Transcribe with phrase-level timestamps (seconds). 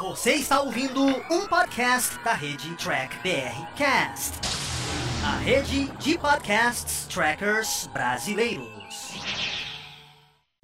[0.00, 4.40] Você está ouvindo um podcast da rede Track BR Cast,
[5.24, 9.14] a rede de podcasts trackers brasileiros.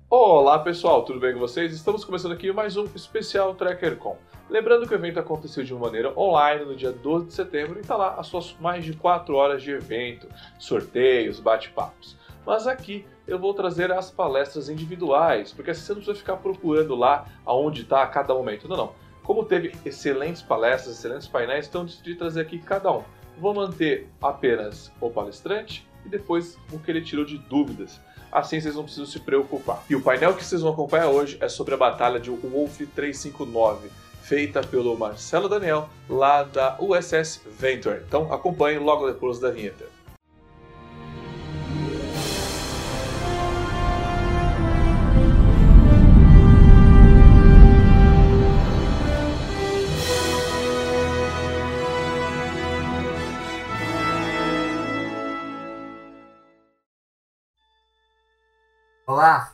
[0.09, 1.73] Olá pessoal, tudo bem com vocês?
[1.73, 4.19] Estamos começando aqui mais um especial TrackerCon.
[4.49, 7.83] Lembrando que o evento aconteceu de uma maneira online no dia 12 de setembro e
[7.83, 10.27] está lá as suas mais de 4 horas de evento,
[10.59, 12.17] sorteios, bate-papos.
[12.45, 16.97] Mas aqui eu vou trazer as palestras individuais, porque assim você não precisa ficar procurando
[16.97, 18.69] lá aonde está a cada momento.
[18.69, 19.10] Não, não.
[19.31, 23.05] Como teve excelentes palestras, excelentes painéis, então decidi trazer aqui cada um.
[23.39, 28.01] Vou manter apenas o palestrante e depois o que ele tirou de dúvidas.
[28.33, 29.85] Assim vocês não precisam se preocupar.
[29.89, 33.89] E o painel que vocês vão acompanhar hoje é sobre a batalha de Wolf 359,
[34.21, 38.03] feita pelo Marcelo Daniel, lá da USS Venture.
[38.05, 39.85] Então acompanhe logo depois da vinheta.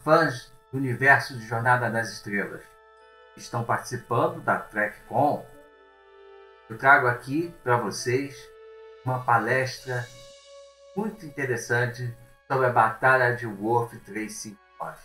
[0.06, 2.62] Fãs do universo de Jornada das Estrelas.
[3.36, 5.44] Estão participando da TrekCon.
[6.70, 8.36] Eu trago aqui para vocês
[9.04, 10.06] uma palestra
[10.96, 14.96] muito interessante sobre a Batalha de Wolf 359.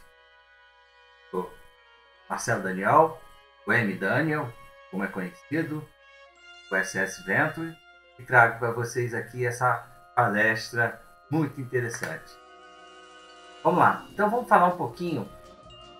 [1.31, 1.51] Sou
[2.29, 3.19] Marcelo Daniel,
[3.65, 3.95] o M.
[3.95, 4.53] Daniel,
[4.91, 5.83] como é conhecido,
[6.71, 7.75] o SS Venture,
[8.19, 9.77] e trago para vocês aqui essa
[10.15, 12.40] palestra muito interessante.
[13.63, 14.05] Vamos lá.
[14.11, 15.27] Então vamos falar um pouquinho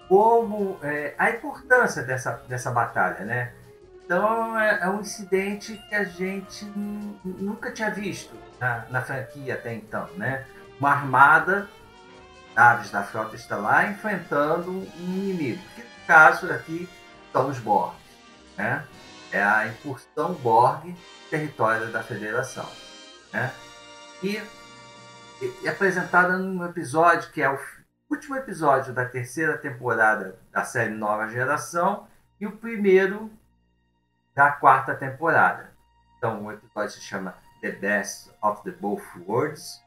[0.08, 3.54] como é, a importância dessa, dessa batalha, né?
[4.04, 6.66] Então é, é um incidente que a gente
[7.24, 10.46] nunca tinha visto na, na, franquia até então, né?
[10.80, 11.68] Uma armada,
[12.54, 15.62] naves da frota estelar enfrentando um inimigo.
[15.76, 16.90] Que no caso aqui
[17.32, 17.94] são os Borg,
[18.58, 18.84] né?
[19.32, 20.94] É a incursão Borg
[21.30, 22.68] território da Federação,
[23.32, 23.50] né?
[24.22, 24.42] E
[25.64, 27.60] é apresentada num episódio que é o
[28.10, 32.08] último episódio da terceira temporada da série Nova Geração
[32.40, 33.32] e o primeiro
[34.36, 35.72] da quarta temporada.
[36.16, 39.82] Então, o episódio se chama The Best of the Both Worlds,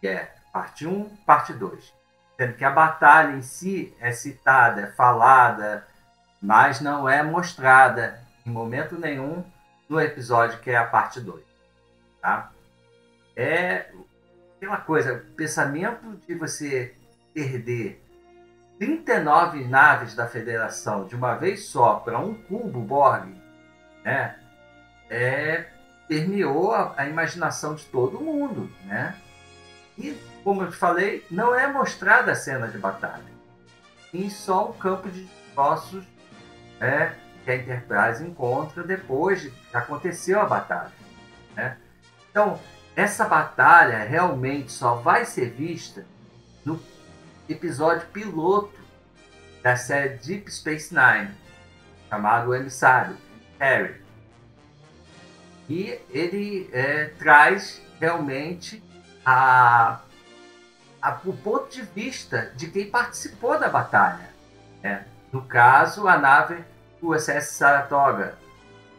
[0.00, 1.92] que é parte 1, parte 2.
[2.38, 5.86] Sendo que a batalha em si é citada, é falada,
[6.40, 9.44] mas não é mostrada em momento nenhum
[9.86, 11.44] no episódio que é a parte 2.
[12.22, 12.50] Tá?
[13.36, 13.92] É
[14.64, 16.94] aquela coisa, o pensamento de você
[17.34, 18.02] perder
[18.78, 23.28] 39 naves da Federação de uma vez só para um cubo Borg,
[24.02, 24.38] né?
[25.10, 25.66] É,
[26.08, 29.16] permeou a, a, imaginação de todo mundo, né?
[29.98, 33.34] E, como eu te falei, não é mostrada a cena de batalha.
[34.12, 36.04] E só um campo de destroços
[36.80, 37.14] né,
[37.44, 40.92] que a Enterprise encontra depois de que aconteceu a batalha.
[41.54, 41.76] Né?
[42.30, 42.58] Então,
[42.96, 46.06] essa batalha realmente só vai ser vista
[46.64, 46.80] no
[47.48, 48.78] episódio piloto
[49.62, 51.34] da série Deep Space Nine,
[52.08, 53.16] chamado O Emissário,
[53.58, 54.00] Harry.
[55.68, 58.82] E ele é, traz realmente
[59.24, 60.00] a,
[61.00, 64.28] a, o ponto de vista de quem participou da batalha.
[64.82, 65.06] Né?
[65.32, 66.62] No caso, a nave
[67.02, 68.38] USS Saratoga,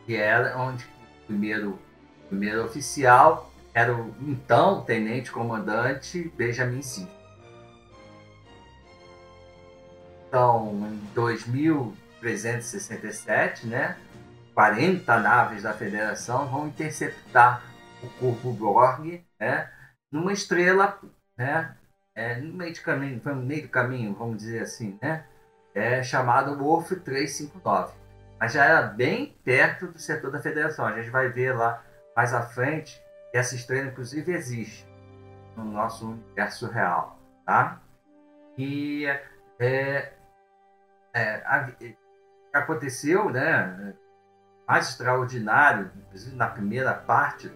[0.05, 1.79] que era onde o primeiro,
[2.27, 7.07] primeiro oficial era o então tenente-comandante Benjamin Sim.
[10.29, 13.97] Então, em 2367, né,
[14.53, 17.61] 40 naves da Federação vão interceptar
[18.01, 19.69] o corpo Borg né,
[20.11, 20.99] numa estrela,
[21.37, 21.75] né,
[22.15, 25.25] é, no meio de caminho, no meio do caminho, vamos dizer assim, né,
[25.73, 27.93] é chamado Wolf 359.
[28.39, 30.85] Mas já era bem perto do setor da Federação.
[30.85, 31.83] A gente vai ver lá
[32.15, 33.04] mais à frente
[33.37, 34.87] essa estrela, inclusive, existe
[35.55, 37.81] no nosso universo real, tá?
[38.57, 39.05] E
[39.59, 40.13] é,
[41.13, 41.69] é, a,
[42.53, 43.93] aconteceu, né?
[44.67, 47.55] Mais extraordinário, inclusive na primeira parte do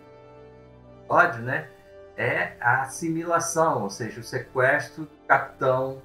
[1.01, 1.69] episódio, né?
[2.15, 6.01] É a assimilação, ou seja, o sequestro do capitão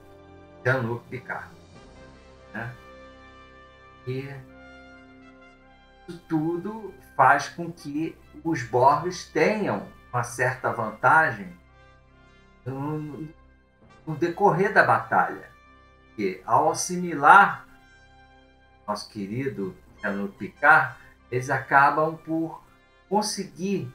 [0.64, 1.50] Jean-Luc Picard.
[2.52, 2.72] Né?
[4.06, 4.34] E
[6.06, 11.52] isso tudo faz com que os Borges tenham uma certa vantagem
[12.64, 13.28] no,
[14.06, 15.50] no decorrer da batalha.
[16.16, 17.66] Que ao assimilar
[18.86, 20.94] nosso querido Jean Picard,
[21.30, 22.62] eles acabam por
[23.08, 23.92] conseguir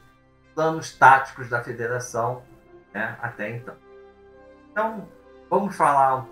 [0.54, 2.42] planos táticos da federação
[2.92, 3.74] né, até então.
[4.70, 5.08] Então,
[5.48, 6.26] vamos falar,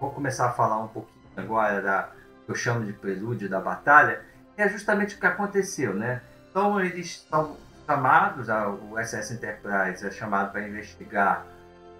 [0.00, 2.10] vou começar a falar um pouquinho agora da
[2.44, 4.24] que eu chamo de prelúdio da batalha,
[4.56, 6.22] é justamente o que aconteceu, né?
[6.50, 7.56] Então eles são
[7.86, 11.46] chamados, o SS Enterprise é chamado para investigar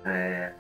[0.05, 0.53] é,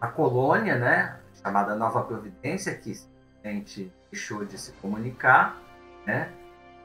[0.00, 1.16] a colônia, né?
[1.42, 2.92] Chamada Nova Providência, que
[3.44, 5.56] a gente deixou de se comunicar,
[6.06, 6.30] né?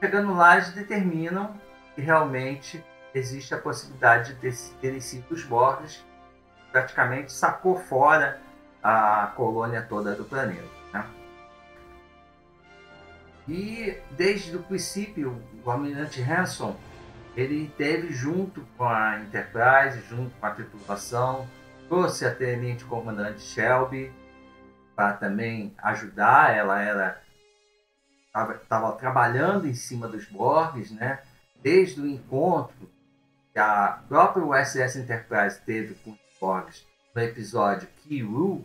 [0.00, 1.54] Chegando lá, eles determinam
[1.94, 2.84] que realmente
[3.14, 6.04] existe a possibilidade de terem sido os Borges
[6.74, 8.40] praticamente sacou fora
[8.82, 10.68] a colônia toda do planeta.
[10.92, 11.06] Né?
[13.48, 16.76] E desde o princípio, o almirante Hanson
[17.36, 21.48] ele teve junto com a Enterprise, junto com a tripulação,
[21.88, 24.12] trouxe a tenente comandante Shelby
[24.94, 26.54] para também ajudar.
[26.56, 27.24] Ela era
[28.62, 31.20] estava trabalhando em cima dos Borgs, né?
[31.62, 32.90] Desde o encontro
[33.52, 38.64] que a própria USS Enterprise teve com os Borgs no episódio Kiru,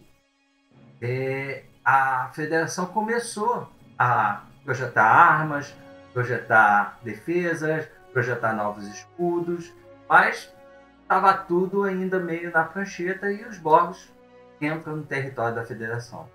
[1.02, 5.76] é, a Federação começou a projetar armas,
[6.14, 9.74] projetar defesas, projetar novos escudos,
[10.08, 10.54] mas
[11.02, 14.14] estava tudo ainda meio na prancheta e os Borgs
[14.62, 16.30] entram no território da Federação.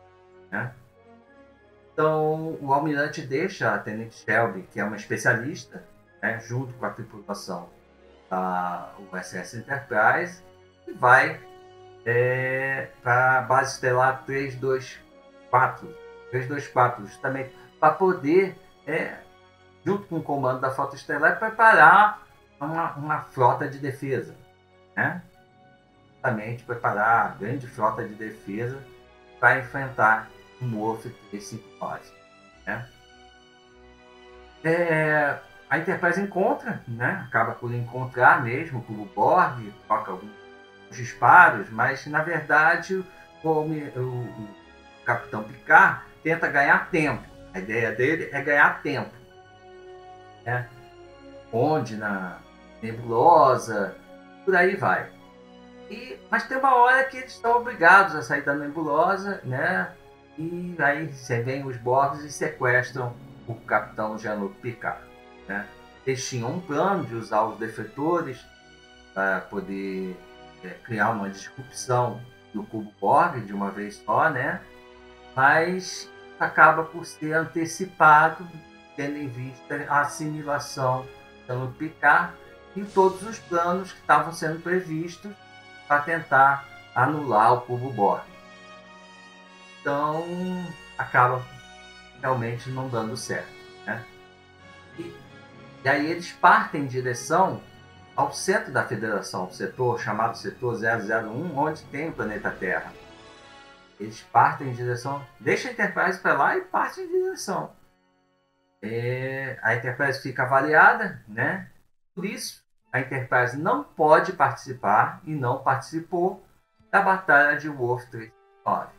[0.51, 0.73] Né?
[1.93, 5.85] Então, o almirante deixa a Tenente Shelby, que é uma especialista,
[6.21, 7.69] né, junto com a tripulação
[8.29, 10.43] da USS Enterprise,
[10.89, 11.41] e vai
[12.05, 15.87] é, para a base estelar 324,
[16.33, 19.19] 324, justamente para poder, é,
[19.85, 22.23] junto com o comando da frota estelar, preparar
[22.59, 24.35] uma, uma frota de defesa.
[24.97, 25.21] Né?
[26.09, 28.83] Justamente preparar a grande frota de defesa
[29.39, 30.31] para enfrentar
[30.63, 32.01] um Wolf 359.
[32.67, 32.89] Né?
[34.65, 35.39] É,
[35.69, 37.23] a Enterprise encontra, né?
[37.29, 40.33] acaba por encontrar mesmo com o Borg, toca alguns
[40.91, 43.05] disparos, mas na verdade o,
[43.47, 44.49] o, o
[45.05, 47.34] Capitão Picard tenta ganhar tempo.
[47.55, 49.15] A ideia dele é ganhar tempo.
[50.45, 50.69] Né?
[51.53, 52.39] Onde na
[52.83, 53.97] nebulosa,
[54.45, 55.09] por aí vai.
[55.89, 59.93] E, mas tem uma hora que eles estão obrigados a sair da nebulosa, né?
[60.37, 61.07] E aí
[61.45, 63.15] vem os Borgs e sequestram
[63.47, 65.01] o capitão Jean-Luc Picard.
[65.47, 65.67] Né?
[66.05, 68.45] Eles tinham um plano de usar os defletores
[69.13, 70.17] para poder
[70.65, 72.21] é, criar uma disrupção
[72.53, 74.61] do cubo Borg de uma vez só, né?
[75.37, 76.11] Mas
[76.45, 78.47] acaba por ser antecipado,
[78.97, 81.07] tendo em vista a assimilação
[81.47, 82.33] pelo Picard
[82.77, 85.33] e todos os planos que estavam sendo previstos
[85.87, 88.23] para tentar anular o cubo Borg.
[89.81, 90.25] Então,
[90.97, 91.43] acaba
[92.21, 93.53] realmente não dando certo.
[93.85, 94.03] Né?
[94.99, 95.15] E,
[95.85, 97.61] e aí eles partem em direção
[98.17, 102.93] ao centro da federação, o setor chamado setor 001, onde tem o planeta Terra.
[103.99, 107.75] Eles partem em direção, deixa a Enterprise para lá e partem em direção.
[108.83, 111.71] É, a Enterprise fica avaliada, né?
[112.15, 112.63] Por isso,
[112.93, 116.45] a Enterprise não pode participar e não participou
[116.91, 118.93] da batalha de Wolf 39.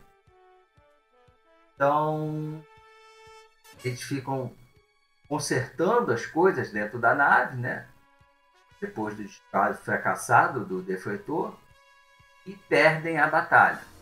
[1.75, 2.63] Então,
[3.83, 4.51] eles ficam
[5.27, 7.87] consertando as coisas dentro da nave, né?
[8.81, 11.55] Depois do disparo fracassado do defletor
[12.45, 13.94] e perdem a batalha.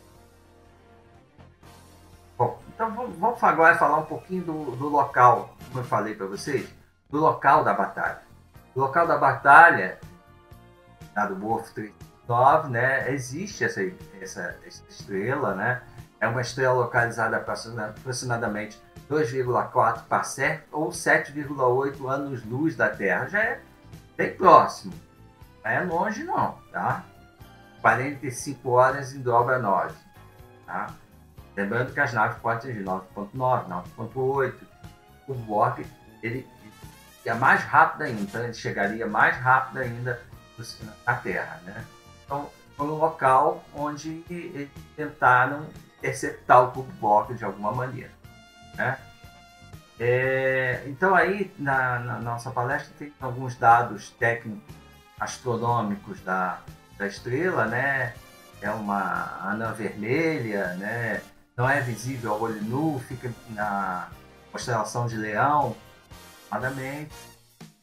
[2.74, 6.68] Então vamos agora falar um pouquinho do, do local, como eu falei para vocês,
[7.10, 8.22] do local da batalha.
[8.76, 10.00] O local da batalha,
[11.16, 13.12] lá do Wolf 39, né?
[13.12, 13.82] Existe essa,
[14.20, 15.82] essa, essa estrela, né?
[16.24, 23.28] é uma estrela localizada aproximadamente 2,4 parsec ou 7,8 anos-luz da Terra.
[23.28, 23.62] Já é
[24.16, 24.94] bem próximo.
[25.62, 27.04] Não é longe não, tá?
[27.82, 29.94] 45 horas em dobra 9,
[30.66, 30.94] tá?
[31.56, 33.68] Lembrando que as naves podem de 9.9,
[33.98, 34.54] 9.8.
[35.28, 35.86] O Borg,
[36.22, 36.48] ele
[37.26, 40.22] é mais rápido ainda, então ele chegaria mais rápido ainda
[41.06, 41.86] na Terra, né?
[42.26, 45.68] Então, foi um local onde eles tentaram
[46.00, 48.12] interceptar o cubo Borg de alguma maneira.
[48.76, 48.98] Né?
[50.00, 54.76] É, então aí na, na, nossa palestra tem alguns dados técnicos
[55.20, 56.60] astronômicos da,
[56.98, 58.14] da estrela, né?
[58.62, 61.22] É uma anã vermelha, né?
[61.56, 64.10] Não é visível ao olho nu, fica na
[64.52, 65.76] constelação de Leão,
[66.50, 67.14] aproximadamente.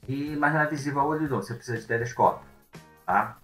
[0.09, 2.47] E, mas não é visível ao olho nu, você precisa de telescópio,
[3.07, 3.39] tá?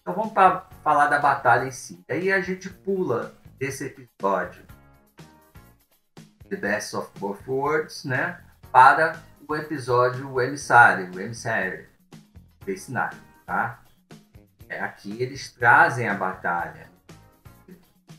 [0.00, 2.02] Então vamos para falar da batalha em si.
[2.08, 4.64] Aí a gente pula esse episódio
[6.48, 8.42] The Best of Both Worlds, né?
[8.72, 11.88] Para o episódio O Emissário, o Emissário
[12.64, 13.80] desse nave, tá?
[14.68, 16.89] É, aqui eles trazem a batalha,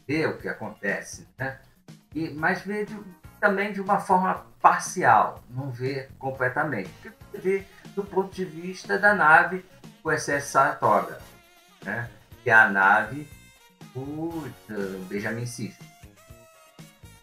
[0.07, 1.59] vê o que acontece, né?
[2.13, 2.97] e, mas vê de,
[3.39, 6.89] também de uma forma parcial, não vê completamente.
[7.01, 7.65] Porque vê
[7.95, 9.65] do ponto de vista da nave
[10.03, 11.19] USS Saratoga,
[11.83, 12.09] né?
[12.43, 13.27] que é a nave
[13.93, 14.51] do
[15.07, 15.83] Benjamin Sisto.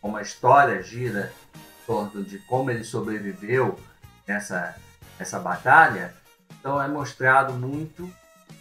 [0.01, 3.79] Como a história gira em torno de como ele sobreviveu
[4.27, 4.77] nessa,
[5.19, 6.15] nessa batalha,
[6.61, 8.11] então é mostrado muito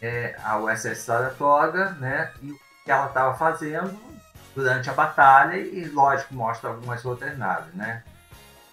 [0.02, 2.32] é, a USS Saratoga né?
[2.42, 4.07] e o que ela estava fazendo
[4.58, 8.02] durante a batalha e, lógico, mostra algumas outras naves, né?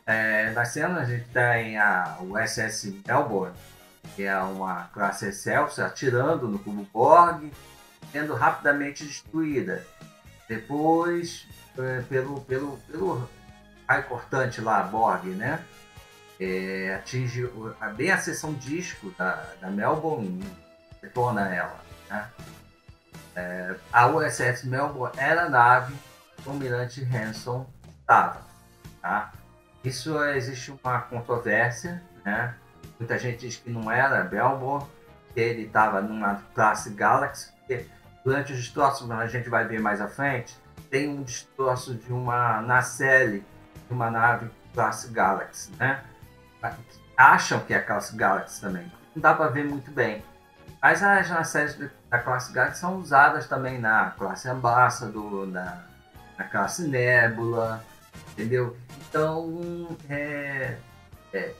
[0.07, 3.55] É, nas cenas a gente tem a USS Melbourne,
[4.17, 7.53] que é uma classe Excelsior, atirando no cubo Borg,
[8.11, 9.85] sendo rapidamente destruída.
[10.49, 11.47] Depois,
[11.79, 13.29] é, pelo, pelo, pelo
[13.87, 15.63] raio cortante lá, Borg, né?
[16.41, 17.47] É, atinge
[17.95, 21.79] bem a seção disco da, da Melbourne e detona ela.
[22.09, 22.27] Né?
[23.37, 25.95] É, a USS Melbourne era a nave
[26.37, 27.67] que o almirante Hanson
[28.01, 28.41] estava.
[29.03, 29.33] Tá?
[29.83, 32.55] Isso existe uma controvérsia, né?
[32.99, 34.87] Muita gente diz que não era Melbourne,
[35.33, 37.87] que ele estava numa classe Galaxy, porque
[38.25, 40.57] durante os destroços, a gente vai ver mais à frente,
[40.91, 43.45] tem um destroço de uma nacelle
[43.87, 46.03] de uma nave classe Galaxy, né?
[47.17, 48.91] Acham que é classe Galaxy também.
[49.15, 50.25] Não dá para ver muito bem.
[50.81, 55.83] Mas as nacelles da classe Galaxy são usadas também na classe Ambassador, na,
[56.39, 57.85] na classe Nebula,
[58.31, 58.77] entendeu?
[59.09, 60.77] Então, é,
[61.33, 61.55] é,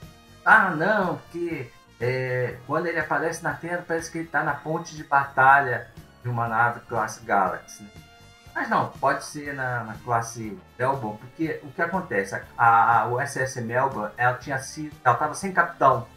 [0.45, 1.69] ah, não, porque
[1.99, 5.91] é, quando ele aparece na Terra parece que ele está na ponte de batalha
[6.23, 7.83] de uma nave classe Galaxy.
[7.83, 7.89] Né?
[8.53, 12.41] Mas não, pode ser na, na, classe Melbourne, porque o que acontece?
[12.57, 16.07] A, a USS Melbourne, ela tinha sido, ela estava sem capitão,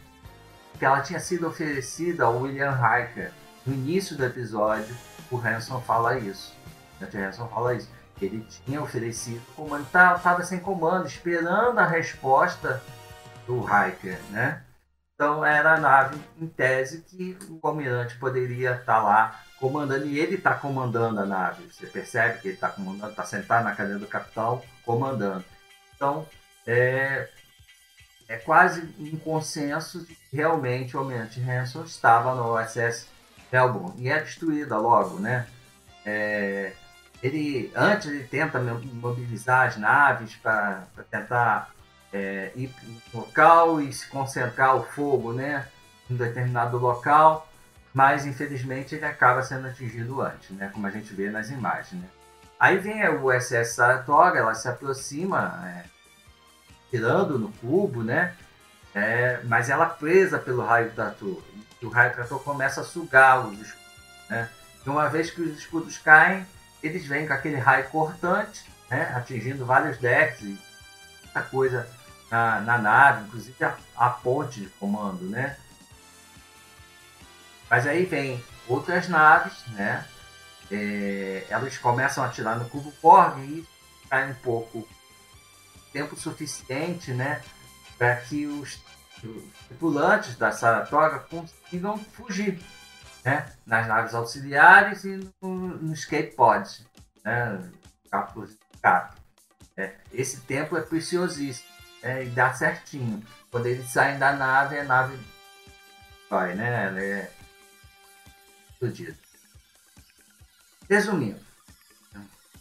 [0.71, 3.33] porque ela tinha sido oferecida ao William Riker
[3.65, 4.95] no início do episódio.
[5.31, 6.53] O Hanson fala isso.
[6.99, 7.89] O Hanson fala isso.
[8.21, 12.81] Ele tinha oferecido comando, estava tá, sem comando, esperando a resposta
[13.47, 14.63] do Riker, né?
[15.15, 20.17] Então era a nave, em tese, que o almirante poderia estar tá lá comandando, e
[20.17, 21.63] ele está comandando a nave.
[21.71, 25.43] Você percebe que ele está comandando, está sentado na cadeira do capitão, comandando.
[25.93, 26.25] Então,
[26.65, 27.29] é,
[28.29, 33.07] é quase um consenso de que realmente o Almirante Hanson estava no USS
[33.51, 33.93] Melbourne.
[33.97, 35.47] E é destruída logo, né?
[36.05, 36.73] É,
[37.21, 41.71] ele, antes ele tenta mobilizar as naves para tentar
[42.13, 42.69] é, ir
[43.11, 45.67] para local e se concentrar o fogo, né?
[46.09, 47.49] Em um determinado local
[47.93, 50.69] mas infelizmente ele acaba sendo atingido antes, né?
[50.73, 52.07] Como a gente vê nas imagens, né?
[52.59, 55.83] Aí vem o USS Saratoga, ela se aproxima, é,
[56.91, 58.35] tirando no cubo, né?
[58.93, 61.41] É, mas ela presa pelo raio trator.
[61.48, 61.48] E
[61.85, 63.75] o raio trator começa a sugar os escudos,
[64.29, 64.49] né?
[64.85, 66.45] E uma vez que os escudos caem,
[66.81, 69.13] eles vêm com aquele raio cortante, né?
[69.15, 70.59] Atingindo vários decks e
[71.23, 71.89] muita coisa
[72.29, 75.57] na, na nave, inclusive a, a ponte de comando, né?
[77.69, 80.05] Mas aí vem outras naves, né?
[80.71, 83.67] É, elas começam a atirar no cubo Borg e
[84.09, 84.87] cai um pouco
[85.91, 87.41] tempo suficiente, né?
[87.97, 88.79] Para que os,
[89.67, 92.59] tripulantes da Saratoga consigam fugir,
[93.23, 93.51] né?
[93.65, 96.85] Nas naves auxiliares e no, no escape pods,
[97.23, 97.69] né?
[98.11, 98.57] Cápsulas de.
[99.77, 101.69] É, esse tempo é preciosíssimo
[102.01, 103.23] é, e dá certinho.
[103.51, 105.17] Quando eles saem da nave, a nave
[106.29, 106.87] vai, né?
[106.87, 107.31] Ela é
[108.69, 109.17] explodido.
[110.89, 111.39] Resumindo,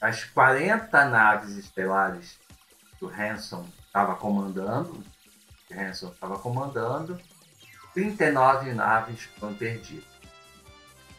[0.00, 2.38] as 40 naves estelares
[2.98, 5.02] que o Hanson estava comandando,
[5.70, 7.18] Hanson estava comandando,
[7.94, 10.04] 39 naves foram perdidas.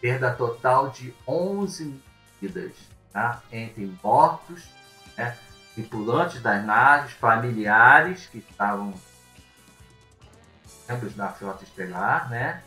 [0.01, 2.01] Perda total de 11
[2.41, 2.74] vidas,
[3.12, 3.41] tá?
[3.51, 4.70] entre mortos,
[5.18, 5.38] né?
[5.75, 8.94] tripulantes das naves, familiares que estavam
[10.88, 12.63] membros da frota estelar, né?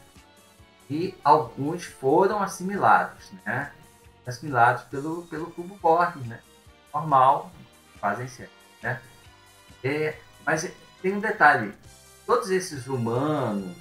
[0.93, 3.73] e alguns foram assimilados, né?
[4.27, 6.39] Assimilados pelo, pelo cubo Borg, né?
[6.93, 7.51] Normal,
[7.99, 9.01] fazem certo, né?
[9.83, 10.71] É, mas
[11.03, 11.75] tem um detalhe,
[12.25, 13.77] todos esses humanos,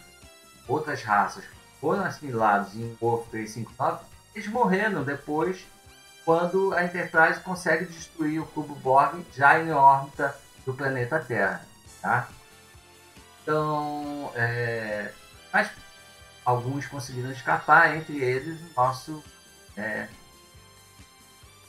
[0.68, 1.46] outras raças,
[1.80, 5.66] foram assimilados em Wolf 359, eles morreram depois
[6.26, 10.36] quando a Enterprise consegue destruir o cubo Borg já em órbita
[10.66, 11.66] do planeta Terra,
[12.02, 12.28] tá?
[13.42, 15.12] Então, é,
[15.52, 15.70] mas
[16.46, 19.24] alguns conseguiram escapar, entre eles o nosso
[19.76, 20.08] é,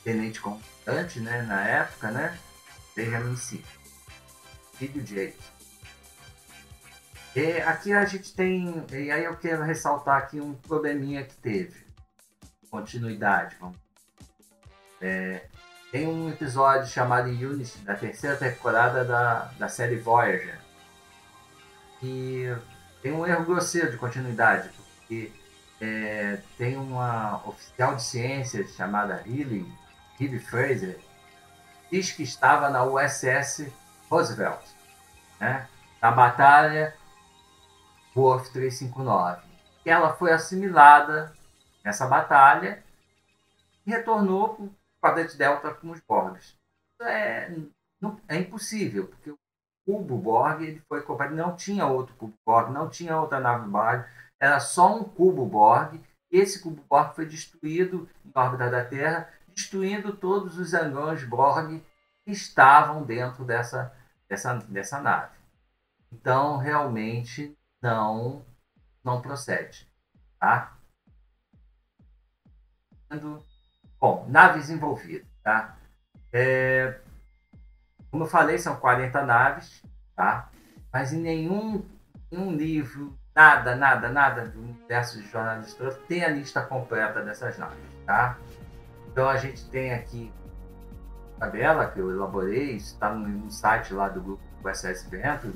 [0.04, 2.38] tenente comandante, né, na época, né,
[2.94, 3.62] Benjamin C.
[4.82, 5.32] Filho de
[7.64, 11.86] aqui a gente tem, e aí eu quero ressaltar aqui um probleminha que teve,
[12.68, 13.78] continuidade, vamos.
[15.00, 15.46] É,
[15.92, 20.58] tem um episódio chamado Unity, da terceira temporada da, da série Voyager.
[22.02, 22.52] E
[23.02, 25.30] tem um erro grosseiro de continuidade, porque
[25.80, 29.64] é, tem uma oficial de ciências chamada Hilly,
[30.18, 30.98] Hilly Fraser,
[31.88, 33.70] diz que estava na USS
[34.12, 34.60] Roosevelt,
[35.40, 35.66] né,
[36.02, 36.94] na batalha
[38.14, 39.40] Wolf 359.
[39.86, 41.32] E ela foi assimilada
[41.82, 42.84] nessa batalha
[43.86, 46.54] e retornou para o quadrante Delta com os Borgs.
[47.00, 47.50] É,
[48.28, 49.38] é impossível, porque o
[49.86, 54.04] cubo Borg ele foi comprado, não tinha outro cubo Borg, não tinha outra nave Borg,
[54.38, 55.98] era só um cubo Borg.
[56.30, 61.82] Esse cubo Borg foi destruído em órbita da Terra, destruindo todos os zangões Borg
[62.24, 63.92] que estavam dentro dessa,
[64.32, 65.36] dessa, dessa nave.
[66.10, 68.42] Então, realmente, não,
[69.04, 69.86] não procede.
[70.40, 70.74] Tá?
[74.00, 75.28] Bom, naves envolvidas.
[75.42, 75.76] Tá?
[76.32, 76.98] É,
[78.10, 79.82] como eu falei, são 40 naves,
[80.16, 80.50] tá?
[80.90, 81.86] mas em nenhum,
[82.30, 87.76] nenhum livro, nada, nada, nada do universo de jornalistas tem a lista completa dessas naves.
[88.06, 88.38] Tá?
[89.08, 90.32] Então a gente tem aqui
[91.42, 95.52] tabela que eu elaborei, está no, site lá do grupo SS Vento,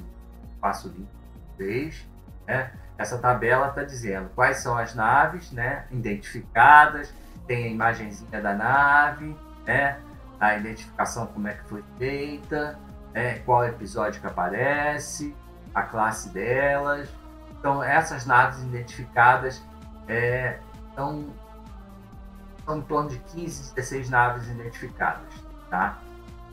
[0.60, 1.08] passo o link
[1.56, 2.04] vocês.
[2.46, 2.72] Né?
[2.98, 7.14] Essa tabela está dizendo quais são as naves né, identificadas,
[7.46, 10.00] tem a imagenzinha da nave, né,
[10.40, 12.76] a identificação como é que foi feita,
[13.12, 15.36] né, qual episódio que aparece,
[15.72, 17.08] a classe delas.
[17.58, 19.62] Então, essas naves identificadas
[20.08, 20.58] é,
[20.96, 21.26] são,
[22.64, 25.45] são em torno de 15, 16 naves identificadas.
[25.76, 25.98] Tá?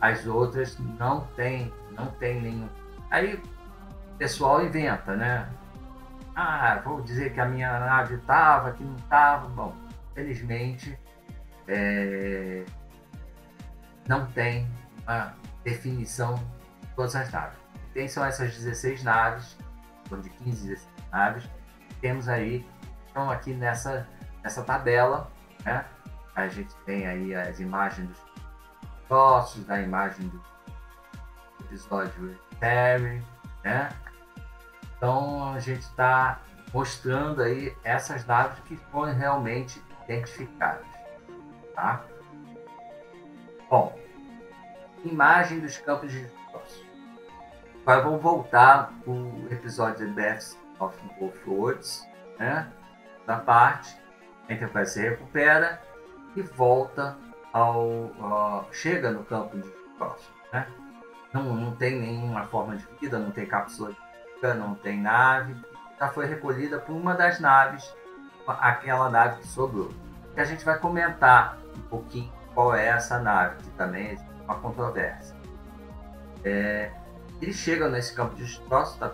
[0.01, 2.67] As outras não tem, não tem nenhum.
[3.09, 5.49] Aí o pessoal inventa, né?
[6.35, 9.47] Ah, vou dizer que a minha nave estava, que não estava.
[9.47, 9.73] Bom,
[10.13, 10.99] felizmente
[11.69, 12.65] é,
[14.05, 14.69] não tem
[15.03, 16.35] uma definição
[16.81, 17.57] de todas as naves.
[17.93, 19.57] Tem são essas 16 naves,
[20.09, 21.49] são de 15, 16 naves.
[22.01, 22.67] Temos aí,
[23.07, 24.05] estão aqui nessa,
[24.43, 25.31] nessa tabela,
[25.63, 25.85] né?
[26.35, 28.32] A gente tem aí as imagens dos
[29.07, 30.41] troços, da imagem do
[31.61, 33.23] episódio Terry,
[33.63, 33.89] né?
[34.97, 36.39] Então a gente está
[36.73, 40.85] mostrando aí essas naves que foram realmente identificadas.
[41.75, 42.03] Tá?
[43.69, 43.97] Bom,
[45.03, 46.85] imagem dos campos de destroço.
[47.81, 52.07] Agora vamos voltar o episódio de Deaths of Both Worlds,
[52.39, 52.71] né?
[53.25, 54.01] da parte
[54.49, 55.81] a se recupera
[56.35, 57.17] e volta
[57.53, 60.31] ao, ao, chega no campo de destroço.
[60.51, 60.67] Né?
[61.31, 63.97] Não, não tem nenhuma forma de vida, não tem cápsula de
[64.53, 65.55] não tem nave,
[65.97, 67.95] já foi recolhida por uma das naves,
[68.45, 69.89] aquela nave que sobrou.
[70.35, 74.55] E a gente vai comentar um pouquinho qual é essa nave, que também é uma
[74.55, 75.33] controvérsia.
[76.43, 76.91] É,
[77.41, 79.13] eles chegam nesse campo de destroço, tá,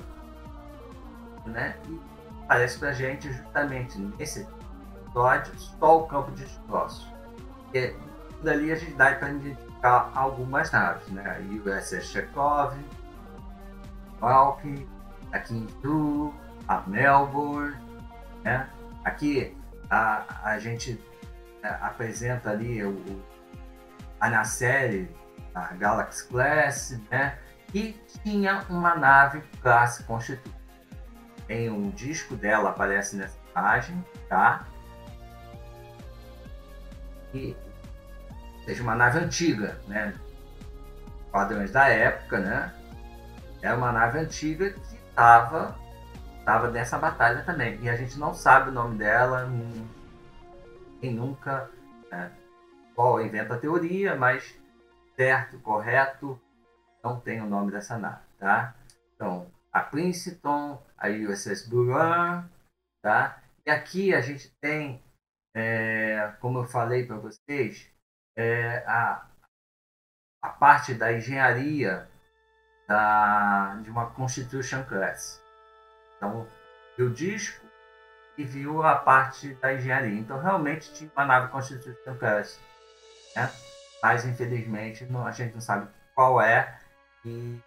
[1.45, 2.02] né, e
[2.43, 4.47] aparece para a gente justamente nesse
[5.06, 7.08] episódio só o campo de destroços.
[7.73, 7.93] E
[8.43, 11.38] dali a gente dá para identificar algumas naves, né?
[11.38, 12.73] A USS Chekhov,
[15.32, 16.34] aqui em Sul,
[16.67, 17.78] a Melbourne,
[18.43, 18.69] né?
[19.04, 19.56] Aqui
[19.89, 21.04] a, a gente
[21.63, 23.21] é, apresenta ali o,
[24.19, 25.10] a na série
[25.54, 27.38] a Galaxy Class, né?
[27.73, 30.58] E tinha uma nave classe Constituinte.
[31.47, 34.67] Tem um disco dela aparece nessa imagem, tá?
[37.34, 37.56] E
[38.69, 40.13] seja uma nave antiga, né?
[41.32, 42.71] Padrões da época, né?
[43.63, 45.75] É uma nave antiga que estava
[46.45, 47.79] tava nessa batalha também.
[47.82, 49.49] E a gente não sabe o nome dela,
[51.01, 51.67] quem nunca
[52.12, 52.32] né,
[52.95, 54.55] qual inventa a teoria, mas
[55.15, 56.39] certo, correto,
[57.03, 58.75] não tem o nome dessa nave, tá?
[59.15, 62.47] Então, a Princeton, a USS Buran,
[63.01, 63.41] tá?
[63.65, 65.03] E aqui a gente tem,
[65.55, 67.91] é, como eu falei para vocês,
[68.39, 69.25] é, a,
[70.41, 72.10] a parte da engenharia
[72.88, 75.43] da, de uma Constitution Class.
[76.15, 76.47] Então,
[76.97, 77.65] viu o disco
[78.38, 80.17] e viu a parte da engenharia.
[80.17, 82.58] Então, realmente tinha uma nave Constitution Class.
[83.36, 83.52] Né?
[84.02, 86.80] Mas, infelizmente, não, a gente não sabe qual é
[87.25, 87.62] e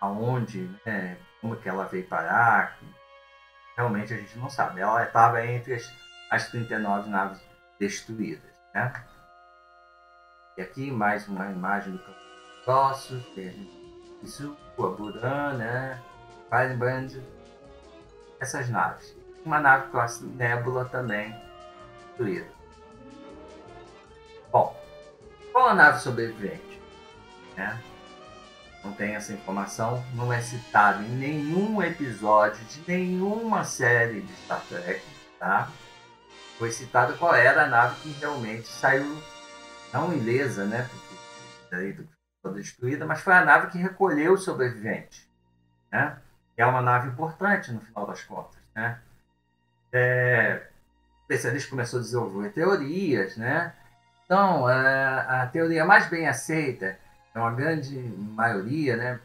[0.00, 1.18] aonde, né?
[1.42, 2.78] como que ela veio parar.
[3.76, 4.80] Realmente a gente não sabe.
[4.80, 5.94] Ela estava entre as,
[6.30, 7.42] as 39 naves
[7.78, 8.49] destruídas.
[8.74, 8.92] Né?
[10.56, 12.20] E aqui mais uma imagem do campo
[12.64, 13.24] Sócio,
[14.22, 16.02] isso, a Buran, né?
[16.50, 17.22] Firebrand,
[18.38, 19.16] essas naves.
[19.44, 21.34] Uma nave classe Nebula também
[22.08, 22.48] destruída.
[24.52, 24.76] Bom,
[25.52, 26.80] Qual a nave sobrevivente?
[27.56, 27.80] Né?
[28.84, 34.62] Não tem essa informação, não é citado em nenhum episódio de nenhuma série de Star
[34.68, 35.02] Trek,
[35.38, 35.68] tá?
[36.60, 39.16] Foi citado qual era a nave que realmente saiu,
[39.94, 40.86] não ilesa, né?
[40.90, 41.14] Porque
[41.70, 42.06] daí
[42.42, 45.26] foi destruída, mas foi a nave que recolheu os sobreviventes,
[45.90, 46.18] né?
[46.54, 49.00] Que é uma nave importante no final das contas, né?
[49.90, 50.66] É,
[51.20, 53.72] o especialista começou a desenvolver teorias, né?
[54.26, 56.98] Então, a, a teoria mais bem aceita
[57.34, 59.20] é uma grande maioria, né,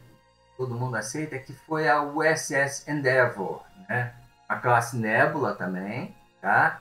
[0.56, 4.14] todo mundo aceita, que foi a USS Endeavour, né,
[4.48, 6.80] a classe Nebula também, tá?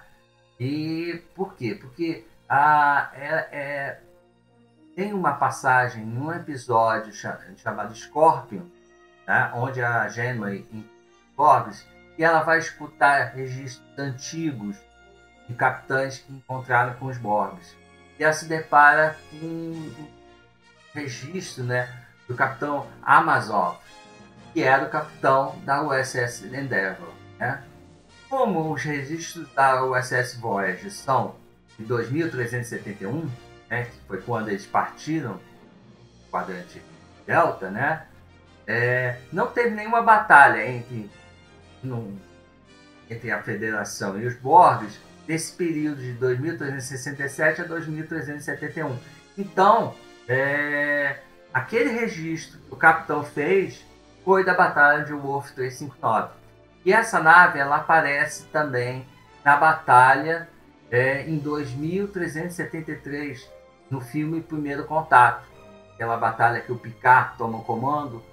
[0.60, 1.76] E por quê?
[1.76, 4.00] Porque a, é, é,
[4.96, 7.12] tem uma passagem em um episódio
[7.58, 8.64] chamado Scorpion,
[9.26, 9.52] tá?
[9.56, 10.66] onde a Janeway
[11.36, 11.86] Forbes
[12.18, 14.78] e ela vai escutar registros antigos
[15.48, 17.76] de capitães que encontraram com os Borgs.
[18.18, 19.92] E ela se depara com
[20.94, 21.90] registro né,
[22.28, 23.78] do capitão Amazov,
[24.54, 27.14] que era o capitão da USS Endeavour.
[27.38, 27.62] Né?
[28.30, 31.36] Como os registros da USS Voyager são
[31.78, 33.30] de 2371,
[33.70, 36.82] né, que foi quando eles partiram do quadrante
[37.26, 38.06] Delta, né,
[38.68, 41.10] é, não teve nenhuma batalha entre,
[43.10, 48.98] entre a Federação e os Borgs nesse período de 2367 a 2371.
[49.38, 49.96] Então,
[50.28, 51.20] é,
[51.54, 53.86] aquele registro que o capitão fez
[54.24, 56.45] foi da batalha de Wolf 359.
[56.86, 59.08] E essa nave ela aparece também
[59.44, 60.48] na batalha
[60.92, 63.52] é, em 2373,
[63.90, 65.48] no filme Primeiro Contato.
[65.96, 68.24] Aquela batalha que o Picard toma o comando,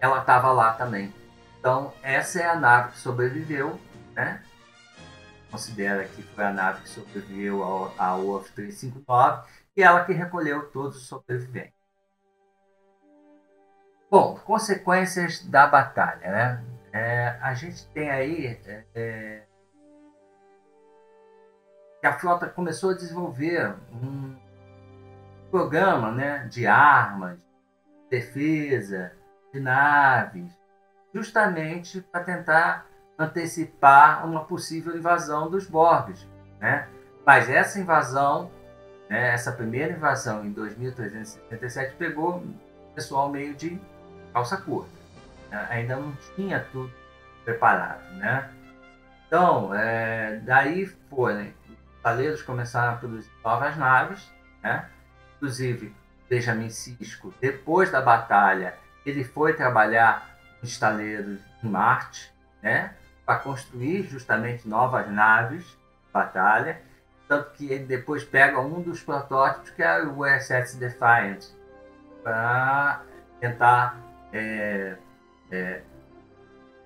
[0.00, 1.12] ela estava lá também.
[1.58, 3.78] Então, essa é a nave que sobreviveu,
[4.14, 4.42] né?
[5.50, 9.42] Considera que foi a nave que sobreviveu ao, ao Wolf 359
[9.76, 11.74] e ela que recolheu todos os sobreviventes.
[14.10, 16.64] Bom, consequências da batalha, né?
[16.92, 19.42] É, a gente tem aí é, é,
[22.00, 24.36] que a frota começou a desenvolver um
[25.50, 27.38] programa, né, de armas,
[28.08, 29.12] defesa,
[29.52, 30.50] de naves,
[31.14, 32.86] justamente para tentar
[33.18, 36.26] antecipar uma possível invasão dos Borgs,
[36.58, 36.88] né?
[37.26, 38.50] Mas essa invasão
[39.10, 39.34] né?
[39.34, 43.78] Essa primeira invasão em 2377 pegou o pessoal meio de
[44.32, 44.99] calça curta.
[45.50, 45.66] Né?
[45.70, 46.92] Ainda não tinha tudo
[47.44, 48.02] preparado.
[48.14, 48.50] Né?
[49.26, 51.52] Então, é, daí foi, né?
[51.68, 54.32] os taleiros começaram a produzir novas naves,
[54.62, 54.88] né?
[55.36, 55.94] inclusive
[56.28, 60.28] Benjamin Cisco, depois da batalha, ele foi trabalhar
[60.62, 62.32] nos taleiros em Marte,
[62.62, 62.94] né?
[63.24, 66.80] para construir justamente novas naves de batalha
[67.30, 71.46] tanto que ele depois pega um dos protótipos, que é o USS Defiant,
[72.24, 73.02] para
[73.38, 73.96] tentar,
[74.32, 74.96] é,
[75.50, 75.82] é,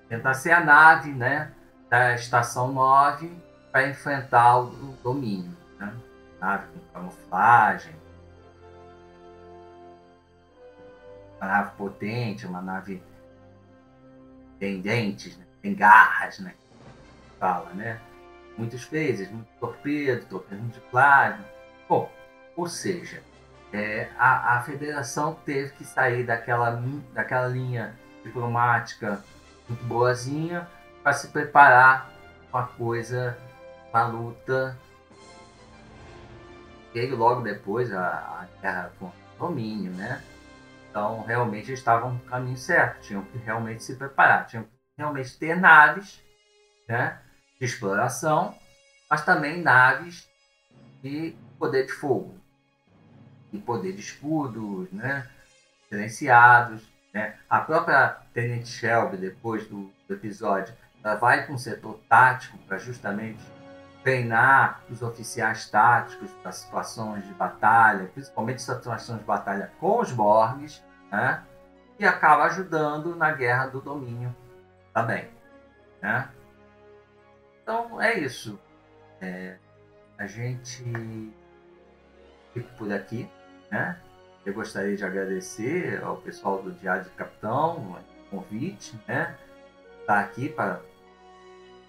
[0.08, 1.52] tentar ser a nave né,
[1.88, 3.30] da Estação 9
[3.70, 5.56] para enfrentar o, domínio.
[5.78, 5.92] Né?
[6.40, 7.94] Nave com camuflagem,
[11.40, 13.02] uma nave potente, uma nave
[14.58, 15.44] tem dentes, né?
[15.60, 16.54] tem garras, né?
[17.38, 18.00] Fala, né?
[18.56, 21.44] muitas vezes, muito torpedo, torpedo de plasma.
[21.88, 22.10] Bom,
[22.56, 23.22] ou seja,
[23.72, 29.22] é, a, a federação teve que sair daquela, daquela linha diplomática
[29.68, 30.68] muito boazinha
[31.02, 32.10] para se preparar
[32.50, 33.36] para coisa,
[33.90, 34.78] uma luta.
[36.92, 40.22] Veio logo depois a, a guerra com o domínio, né?
[40.90, 45.36] Então, realmente eles estavam no caminho certo, tinham que realmente se preparar, tinham que realmente
[45.36, 46.22] ter naves,
[46.88, 47.20] né?
[47.58, 48.56] de exploração,
[49.10, 50.28] mas também naves
[51.02, 52.38] de poder de fogo,
[53.52, 55.28] de poder de escudos, né?
[55.88, 56.93] silenciados.
[57.14, 57.36] Né?
[57.48, 62.76] A própria Tenente Shelby, depois do, do episódio, ela vai com o setor tático para
[62.76, 63.40] justamente
[64.02, 70.82] treinar os oficiais táticos para situações de batalha, principalmente situações de batalha com os Borgs,
[71.10, 71.42] né?
[71.98, 74.34] e acaba ajudando na guerra do domínio
[74.92, 75.30] também.
[76.02, 76.28] Né?
[77.62, 78.58] Então é isso.
[79.20, 79.56] É,
[80.18, 81.32] a gente
[82.52, 83.30] fica por aqui,
[83.70, 83.98] né?
[84.44, 87.96] Eu gostaria de agradecer ao pessoal do Diário de Capitão
[88.30, 89.36] o convite, né?
[90.00, 90.80] Estar tá aqui para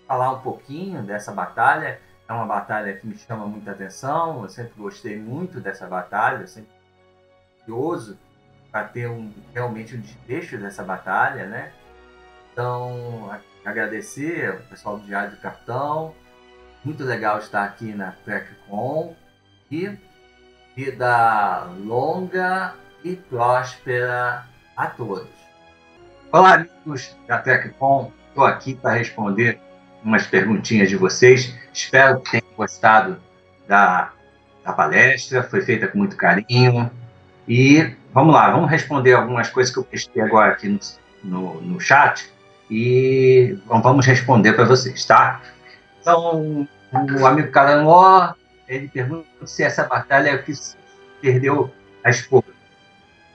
[0.08, 2.00] falar um pouquinho dessa batalha.
[2.28, 4.42] É uma batalha que me chama muita atenção.
[4.44, 6.72] Eu sempre gostei muito dessa batalha, sempre
[7.60, 8.18] curioso
[8.72, 11.74] para ter um, realmente um desfecho dessa batalha, né?
[12.54, 16.16] Então, agradecer ao pessoal do Diário do Capitão.
[16.86, 19.14] Muito legal estar aqui na TrekCon.
[19.70, 19.98] E
[20.76, 24.44] Vida longa e próspera
[24.76, 25.30] a todos.
[26.34, 28.12] Olá, amigos da TecCom.
[28.28, 29.58] Estou aqui para responder
[30.04, 31.56] umas perguntinhas de vocês.
[31.72, 33.22] Espero que tenham gostado
[33.66, 34.12] da,
[34.66, 35.44] da palestra.
[35.44, 36.92] Foi feita com muito carinho.
[37.48, 40.80] E vamos lá, vamos responder algumas coisas que eu postei agora aqui no,
[41.24, 42.30] no, no chat.
[42.70, 45.40] E vamos responder para vocês, tá?
[46.02, 48.34] Então, o amigo Caranó,
[48.68, 50.54] ele pergunta se essa batalha é que
[51.22, 51.74] perdeu
[52.04, 52.46] a esposa.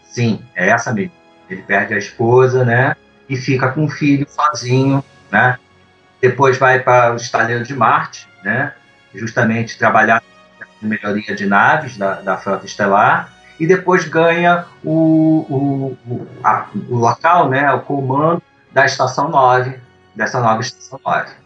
[0.04, 1.12] Sim, é essa mesmo.
[1.48, 2.96] Ele perde a esposa, né?
[3.28, 5.58] E fica com o filho sozinho, né?
[6.20, 8.74] Depois vai para o estaleiro de Marte, né?
[9.14, 10.22] Justamente trabalhar
[10.58, 13.32] na melhoria de naves da, da frota estelar.
[13.58, 17.72] E depois ganha o, o, o, a, o local, né?
[17.72, 19.78] O comando da Estação 9,
[20.14, 21.39] dessa nova Estação 9.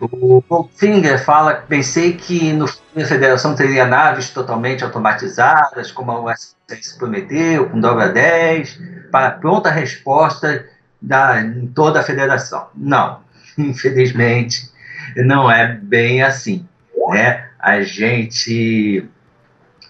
[0.00, 6.96] O Goldfinger fala, pensei que no a Federação teria naves totalmente automatizadas, como a USS
[6.96, 8.80] prometeu, com dobra 10,
[9.10, 10.68] para pronta resposta
[11.00, 12.68] da, em toda a Federação.
[12.74, 13.20] Não,
[13.58, 14.70] infelizmente,
[15.16, 16.68] não é bem assim.
[17.08, 17.48] Né?
[17.58, 19.08] A gente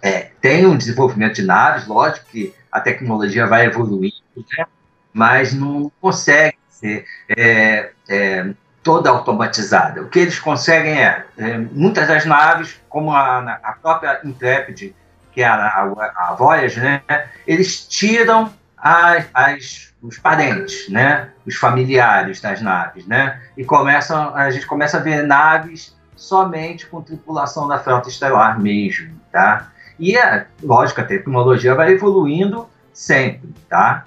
[0.02, 4.14] é, tem um desenvolvimento de naves, lógico que a tecnologia vai evoluindo,
[4.58, 4.66] né?
[5.12, 8.54] mas não consegue ser é, é,
[8.84, 10.02] toda automatizada.
[10.02, 14.94] O que eles conseguem é, é muitas das naves, como a, a própria Intrepid,
[15.32, 17.02] que é a, a, a Voyage, né,
[17.46, 24.50] eles tiram as, as, os parentes, né, os familiares das naves, né, e começam, a
[24.50, 29.72] gente começa a ver naves somente com tripulação da frota estelar mesmo, tá?
[29.98, 34.04] E é lógico, a tecnologia vai evoluindo sempre, tá?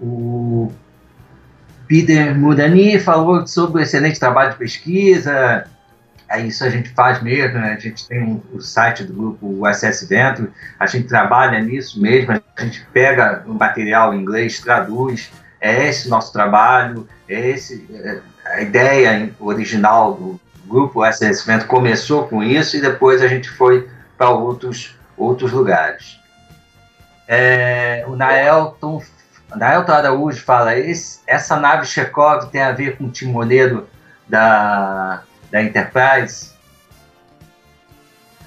[0.00, 0.72] O,
[1.88, 5.64] Peter Murani falou sobre o excelente trabalho de pesquisa.
[6.30, 7.72] É isso a gente faz mesmo, né?
[7.72, 12.62] a gente tem o site do grupo USS Venture, a gente trabalha nisso mesmo, a
[12.62, 18.60] gente pega o material em inglês, traduz, é esse nosso trabalho, é esse é, a
[18.60, 24.28] ideia original do grupo USS Venture começou com isso e depois a gente foi para
[24.28, 26.20] outros, outros lugares.
[27.26, 29.02] É, o Naelton
[29.54, 30.72] Naelton Araújo fala:
[31.26, 33.88] essa nave Chekhov tem a ver com o timoneiro
[34.28, 36.52] da, da Enterprise?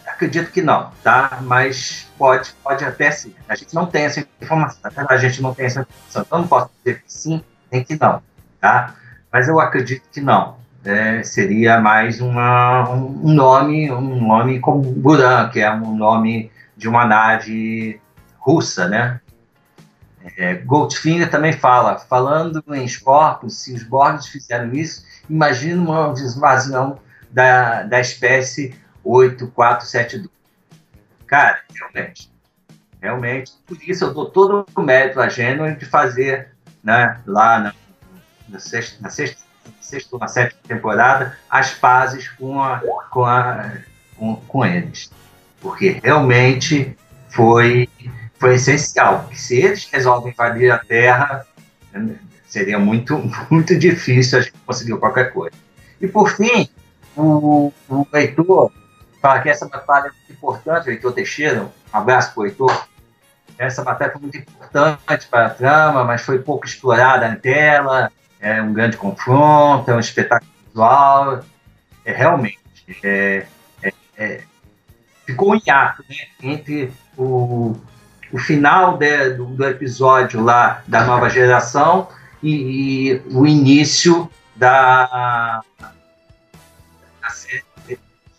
[0.05, 1.39] Acredito que não, tá?
[1.41, 3.35] Mas pode, pode até ser.
[3.49, 4.91] A gente não tem essa informação.
[4.91, 5.05] Tá?
[5.09, 6.21] A gente não tem essa informação.
[6.21, 8.21] Então, não posso dizer que sim, nem que não,
[8.59, 8.93] tá?
[9.31, 10.59] Mas eu acredito que não.
[10.83, 16.89] É, seria mais uma, um nome, um nome como Buran, que é um nome de
[16.89, 18.01] uma nave
[18.39, 19.20] russa, né?
[20.37, 26.99] É, Goldfinger também fala, falando em Scorpius, se os Borgs fizeram isso, imagina uma invasão
[27.31, 30.29] da, da espécie 8472.
[31.25, 32.31] Cara, realmente,
[33.01, 36.51] realmente, por isso eu dou todo o mérito a Gênero de fazer
[36.83, 37.73] né, lá na,
[38.49, 39.41] na, sexta, na sexta,
[39.79, 43.71] sexta na sétima temporada as pazes com, a, com, a,
[44.15, 45.09] com, com eles.
[45.61, 46.97] Porque realmente
[47.29, 47.87] foi
[48.41, 49.29] foi essencial.
[49.35, 51.45] Se eles resolvem invadir a Terra,
[52.47, 55.55] seria muito, muito difícil a gente conseguir qualquer coisa.
[56.01, 56.67] E, por fim,
[57.15, 58.71] o, o Heitor
[59.21, 62.87] fala que essa batalha é muito importante, o Heitor Teixeira, um abraço para o Heitor,
[63.59, 68.59] essa batalha foi muito importante para a trama, mas foi pouco explorada na tela, é
[68.59, 71.43] um grande confronto, é um espetáculo visual,
[72.03, 72.57] é realmente,
[73.03, 73.45] é,
[73.83, 74.41] é, é,
[75.27, 77.77] ficou um hiato né, entre o,
[78.31, 82.07] o final de, do, do, episódio lá da nova geração
[82.41, 85.61] e, e o início da,
[87.21, 87.63] da série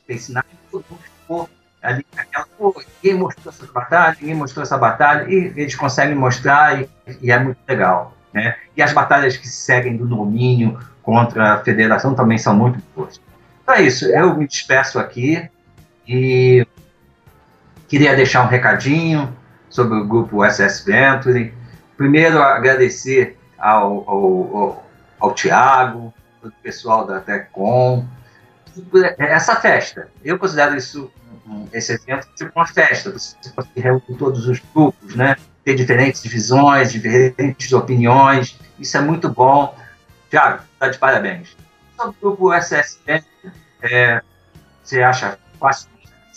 [0.02, 1.50] Space Nine, todo mundo ficou
[1.83, 6.81] ali aquela, pô, ninguém mostrou essa batalha, ninguém mostrou essa batalha, e eles conseguem mostrar
[6.81, 6.88] e,
[7.20, 8.16] e é muito legal.
[8.33, 8.57] Né?
[8.76, 13.20] E as batalhas que se seguem do domínio contra a federação também são muito boas.
[13.62, 15.48] Então é isso, eu me despeço aqui
[16.07, 16.66] e
[17.88, 19.37] queria deixar um recadinho
[19.72, 21.52] sobre o grupo SS Venture.
[21.96, 24.87] Primeiro, agradecer ao, ao, ao,
[25.18, 28.06] ao Tiago, ao pessoal da Tecom,
[29.18, 30.08] essa festa.
[30.22, 31.11] Eu considero isso,
[31.72, 33.11] esse evento, tipo uma festa.
[33.11, 35.37] Você pode reunir todos os grupos, né?
[35.64, 38.58] ter diferentes visões, diferentes opiniões.
[38.78, 39.76] Isso é muito bom.
[40.28, 41.56] Tiago, está de parabéns.
[41.96, 43.00] Sobre o grupo SS
[43.82, 44.22] é,
[44.82, 45.88] você acha fácil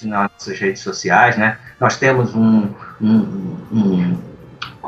[0.03, 1.57] nas nossas redes sociais, né?
[1.79, 4.21] Nós temos um, um, um,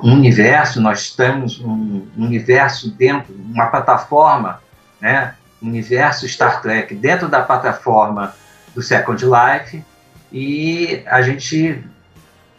[0.03, 4.61] universo, nós temos um universo dentro, uma plataforma,
[5.01, 5.35] né?
[5.61, 8.33] universo Star Trek dentro da plataforma
[8.75, 9.83] do Second Life
[10.31, 11.83] e a gente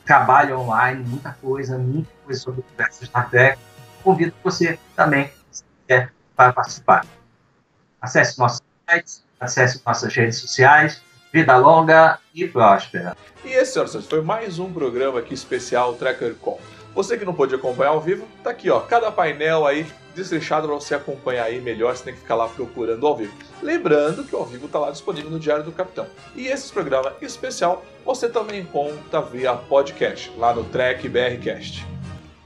[0.04, 3.58] trabalho online, muita coisa, muita coisa sobre o universo Star Trek.
[4.02, 7.04] Convido você também, se quiser, para participar.
[8.00, 11.02] Acesse nosso site, acesse nossas redes sociais.
[11.30, 13.14] Vida longa e próspera.
[13.44, 16.58] E esse, senhoras e foi mais um programa aqui especial TrackerCon.
[16.94, 20.74] Você que não pôde acompanhar ao vivo, tá aqui, ó, cada painel aí desleixado para
[20.74, 23.32] você acompanhar aí melhor, você tem que ficar lá procurando ao vivo.
[23.62, 26.06] Lembrando que o ao vivo está lá disponível no Diário do Capitão.
[26.34, 31.86] E esse programa especial você também encontra via podcast, lá no Trek BRcast.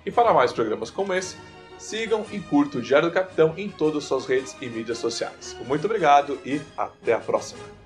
[0.05, 1.37] E para mais programas como esse,
[1.79, 5.57] sigam e curtam o Diário do Capitão em todas as suas redes e mídias sociais.
[5.67, 7.82] Muito obrigado e até a próxima!